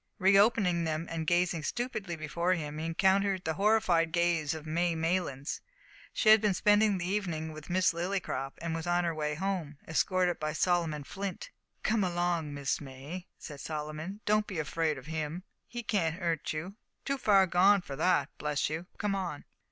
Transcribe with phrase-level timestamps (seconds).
[0.17, 4.95] Re opening them, and gazing stupidly before him, he encountered the horrified gaze of May
[4.95, 5.61] Maylands!
[6.11, 9.77] She had been spending the evening with Miss Lillycrop, and was on her way home,
[9.87, 11.51] escorted by Solomon Flint.
[11.83, 15.43] "Come along, Miss May," said Solomon, "don't be afraid of 'im.
[15.67, 18.87] He can't 'urt you too far gone for that, bless you.
[18.97, 19.45] Come on."